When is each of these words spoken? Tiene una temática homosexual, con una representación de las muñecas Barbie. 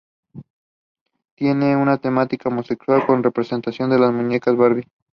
Tiene 1.35 1.77
una 1.77 1.99
temática 1.99 2.49
homosexual, 2.49 3.05
con 3.05 3.17
una 3.19 3.25
representación 3.25 3.91
de 3.91 3.99
las 3.99 4.11
muñecas 4.11 4.57
Barbie. 4.57 4.87